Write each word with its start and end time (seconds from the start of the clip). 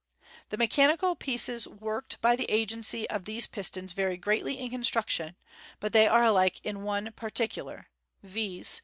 The 0.49 0.57
mechanical 0.57 1.15
pieces 1.15 1.67
worked 1.67 2.19
by 2.21 2.35
the 2.35 2.49
agency 2.49 3.07
of 3.11 3.25
these 3.25 3.45
pistons 3.45 3.93
vary 3.93 4.17
greatly 4.17 4.55
in 4.57 4.71
construction, 4.71 5.35
but 5.79 5.93
they 5.93 6.07
are 6.07 6.23
alike 6.23 6.59
in 6.63 6.81
one 6.81 7.11
particular, 7.11 7.87
viz. 8.23 8.79